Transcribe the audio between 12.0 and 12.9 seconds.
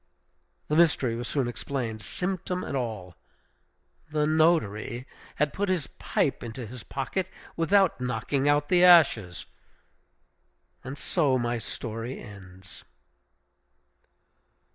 ends.